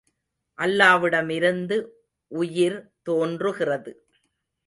[0.59, 1.77] அல்லாவிடமிருந்து
[2.31, 3.93] உயிர் தோன்றுகிறது.